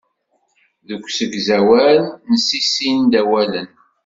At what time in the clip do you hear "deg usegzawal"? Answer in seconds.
0.87-1.97